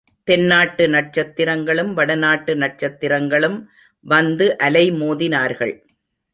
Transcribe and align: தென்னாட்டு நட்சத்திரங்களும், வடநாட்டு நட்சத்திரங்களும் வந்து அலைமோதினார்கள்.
தென்னாட்டு 0.23 0.87
நட்சத்திரங்களும், 0.87 1.93
வடநாட்டு 1.93 2.55
நட்சத்திரங்களும் 2.55 3.65
வந்து 4.05 4.55
அலைமோதினார்கள். 4.63 5.75